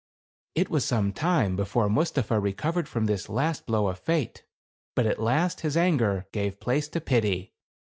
[0.55, 4.43] It was some time before Mustapha recovered from this last blow of Fate;
[4.95, 7.53] but at last his anger gave place to pity.